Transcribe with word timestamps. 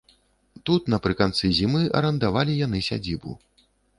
Тут 0.69 0.87
напрыканцы 0.93 1.51
зімы 1.59 1.83
арандавалі 2.01 2.57
яны 2.65 2.83
сядзібу. 2.89 3.31